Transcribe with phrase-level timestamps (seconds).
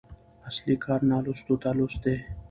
[0.49, 2.15] اصلي کار نالوستو ته لوست دی.